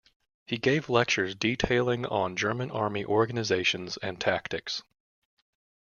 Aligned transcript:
He 0.47 0.57
gave 0.57 0.89
lectures 0.89 1.35
detailing 1.35 2.07
on 2.07 2.35
German 2.35 2.71
army 2.71 3.05
organizations 3.05 3.97
and 3.97 4.19
tactics. 4.19 4.81